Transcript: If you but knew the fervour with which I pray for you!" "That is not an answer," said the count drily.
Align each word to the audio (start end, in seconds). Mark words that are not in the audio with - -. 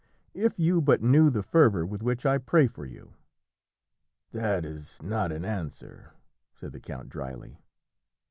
If 0.33 0.57
you 0.57 0.81
but 0.81 1.03
knew 1.03 1.29
the 1.29 1.43
fervour 1.43 1.85
with 1.85 2.01
which 2.01 2.25
I 2.25 2.39
pray 2.39 2.65
for 2.65 2.85
you!" 2.87 3.13
"That 4.31 4.65
is 4.65 4.99
not 5.03 5.31
an 5.31 5.45
answer," 5.45 6.13
said 6.55 6.71
the 6.71 6.79
count 6.79 7.07
drily. 7.07 7.59